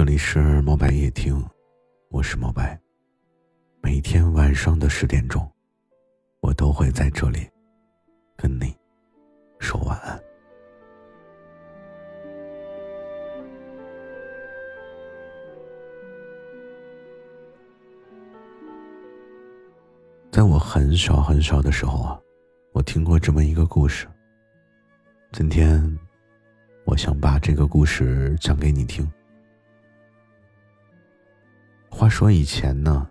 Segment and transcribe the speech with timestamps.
[0.00, 1.46] 这里是墨白夜听，
[2.08, 2.80] 我是墨白。
[3.82, 5.46] 每天晚上的十点钟，
[6.40, 7.46] 我都会在这里
[8.34, 8.74] 跟你
[9.58, 10.18] 说晚安。
[20.32, 22.18] 在我很小很小的时候啊，
[22.72, 24.08] 我听过这么一个故事。
[25.32, 25.98] 今天，
[26.86, 29.06] 我想把这个故事讲给你听。
[32.00, 33.06] 话说以前呢，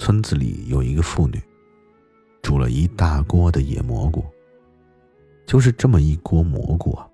[0.00, 1.40] 村子里有一个妇女，
[2.42, 4.24] 煮了一大锅的野蘑菇。
[5.46, 7.08] 就是这么一锅蘑菇啊，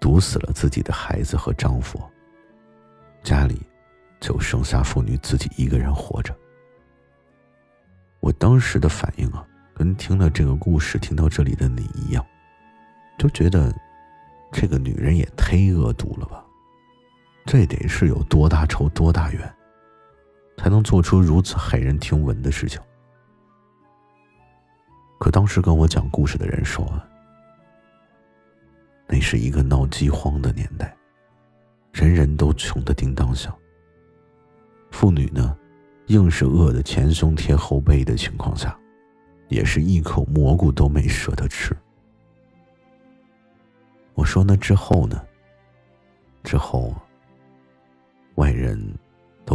[0.00, 2.02] 毒死了自己的孩子和丈夫。
[3.22, 3.62] 家里
[4.18, 6.36] 就剩下妇女自己一个人活着。
[8.18, 12.26] 我当时的反应啊，跟听了这个故事听到这里的你一样，
[13.16, 13.72] 就觉得
[14.50, 16.44] 这个女人也忒恶毒了吧？
[17.44, 19.55] 这得是有多大仇多大怨？
[20.56, 22.80] 才能做出如此骇人听闻的事情。
[25.18, 26.86] 可当时跟我讲故事的人说，
[29.06, 30.94] 那是一个闹饥荒的年代，
[31.92, 33.56] 人人都穷得叮当响。
[34.90, 35.56] 妇女呢，
[36.08, 38.78] 硬是饿得前胸贴后背的情况下，
[39.48, 41.76] 也是一口蘑菇都没舍得吃。
[44.14, 45.22] 我说那之后呢？
[46.42, 46.94] 之后，
[48.36, 48.78] 外人。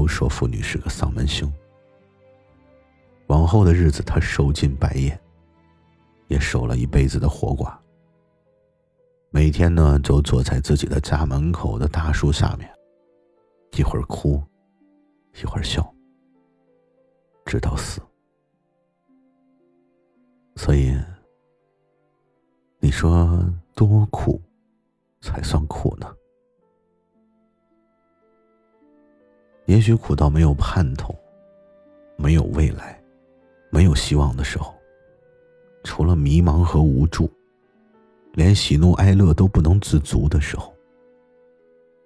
[0.02, 1.48] 都说妇女是个丧门星。
[3.28, 5.22] 往后的日子，她受尽白眼，
[6.28, 7.78] 也守了一辈子的活寡。
[9.30, 12.68] 每天呢，就坐在自己的家门口的大树下面，
[13.78, 14.42] 一会儿哭，
[15.40, 15.88] 一会儿笑，
[17.46, 18.02] 直到死。
[20.56, 20.98] 所以，
[22.80, 23.40] 你说
[23.76, 24.42] 多苦
[25.22, 26.12] 才算苦呢？
[29.72, 31.16] 也许苦到没有盼头，
[32.18, 33.02] 没有未来，
[33.70, 34.76] 没有希望的时候，
[35.86, 37.32] 除了迷茫和无助，
[38.34, 40.76] 连喜怒哀乐都不能自足的时候，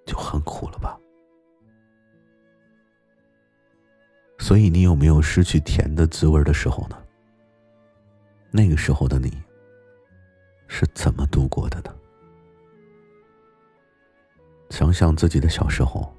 [0.06, 0.96] 就很苦了吧？
[4.38, 6.96] 所以，你有没有失去甜的滋味的时候呢？
[8.52, 9.42] 那个时候的你
[10.68, 11.92] 是怎么度过的呢？
[14.70, 16.14] 想想自己的小时候。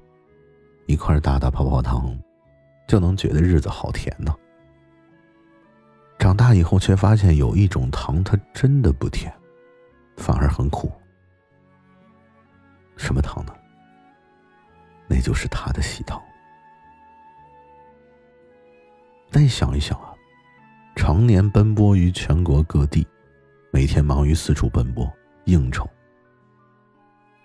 [0.88, 2.18] 一块大大泡泡糖，
[2.88, 4.34] 就能觉得日子好甜呢。
[6.18, 9.30] 长大以后，却发现有一种糖，它真的不甜，
[10.16, 10.90] 反而很苦。
[12.96, 13.52] 什么糖呢？
[15.06, 16.18] 那就是他的喜糖。
[19.30, 20.14] 再想一想啊，
[20.96, 23.06] 常年奔波于全国各地，
[23.70, 25.06] 每天忙于四处奔波
[25.44, 25.86] 应酬，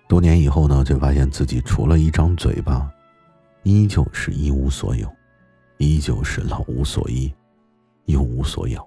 [0.08, 2.90] 多年以后呢，就发现自己除了一张嘴巴。
[3.64, 5.12] 依旧是一无所有，
[5.78, 7.34] 依旧是老无所依，
[8.06, 8.86] 一无所养。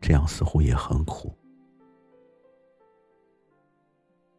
[0.00, 1.32] 这样似乎也很苦。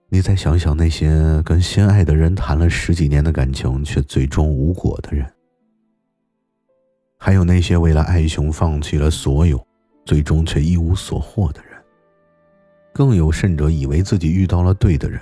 [0.09, 5.25] 你再想想那些跟心爱的人谈了十几年的感情却最终无果的人，
[7.17, 9.65] 还有那些为了爱情放弃了所有，
[10.05, 11.83] 最终却一无所获的人，
[12.93, 15.19] 更有甚者以为自己遇到了对的人。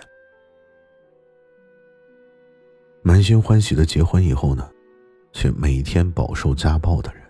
[3.04, 4.72] 满心欢喜的结婚以后呢，
[5.32, 7.24] 却每天饱受家暴的人，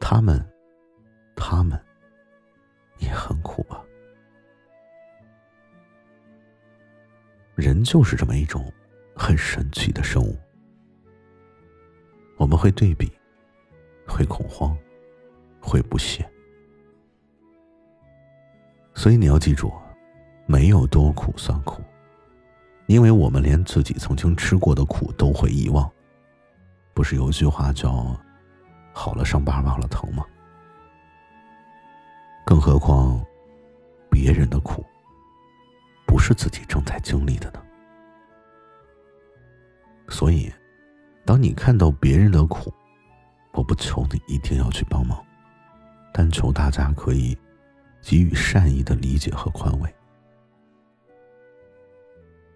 [0.00, 0.44] 他们，
[1.36, 1.80] 他们
[2.98, 3.80] 也很苦啊。
[7.54, 8.72] 人就是这么一种
[9.14, 10.36] 很神奇的生物，
[12.36, 13.12] 我们会对比，
[14.08, 14.76] 会恐慌，
[15.60, 16.28] 会不屑，
[18.92, 19.72] 所以你要记住，
[20.46, 21.80] 没有多苦算苦。
[22.86, 25.90] 因为我们连自己曾经吃过的苦都会遗忘，
[26.92, 28.16] 不是有句话叫
[28.92, 30.24] “好了伤疤忘了疼”吗？
[32.44, 33.24] 更何况
[34.10, 34.84] 别人的苦，
[36.06, 37.62] 不是自己正在经历的呢。
[40.08, 40.52] 所以，
[41.24, 42.74] 当你看到别人的苦，
[43.52, 45.24] 我不求你一定要去帮忙，
[46.12, 47.38] 但求大家可以
[48.02, 49.94] 给予善意的理解和宽慰。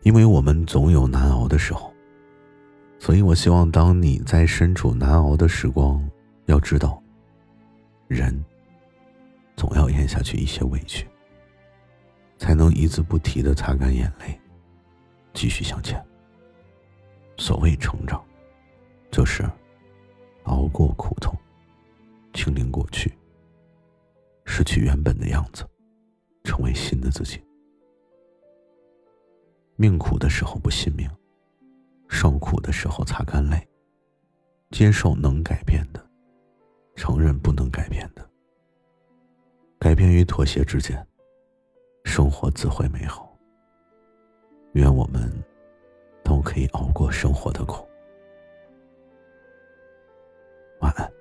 [0.06, 1.92] 因为我们总有难熬的时候，
[2.96, 6.00] 所以我希望当你在身处难熬的时光，
[6.44, 7.02] 要知道，
[8.06, 8.32] 人
[9.56, 11.08] 总要咽下去一些委屈，
[12.38, 14.40] 才能一字不提的擦干眼泪，
[15.34, 16.00] 继续向前。
[17.36, 18.24] 所谓成长，
[19.10, 19.42] 就是
[20.44, 21.36] 熬过苦痛，
[22.32, 23.12] 清零过去，
[24.44, 25.66] 失去原本的样子，
[26.44, 27.42] 成为新的自己。
[29.76, 31.08] 命苦的时候不信命
[32.08, 33.68] 受苦的时候擦干泪
[34.70, 36.04] 接受能改变的
[36.94, 38.26] 承认不能改变的。
[39.78, 41.06] 改变与妥协之间
[42.04, 43.26] 生活自会美好。
[44.72, 45.30] 愿我们
[46.22, 47.86] 都可以熬过生活的苦。
[50.80, 51.15] 晚安。